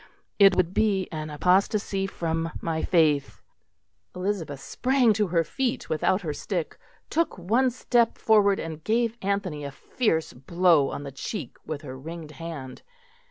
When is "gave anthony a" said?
8.83-9.69